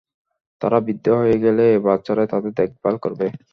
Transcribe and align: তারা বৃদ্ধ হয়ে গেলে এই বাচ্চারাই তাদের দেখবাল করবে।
তারা 0.61 0.77
বৃদ্ধ 0.85 1.05
হয়ে 1.19 1.37
গেলে 1.43 1.63
এই 1.73 1.81
বাচ্চারাই 1.87 2.27
তাদের 2.33 2.51
দেখবাল 2.59 2.95
করবে। 3.03 3.25